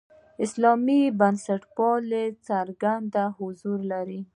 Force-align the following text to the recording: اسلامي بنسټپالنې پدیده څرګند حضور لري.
اسلامي 0.45 1.01
بنسټپالنې 1.19 2.23
پدیده 2.27 2.45
څرګند 2.47 3.13
حضور 3.37 3.79
لري. 3.91 4.21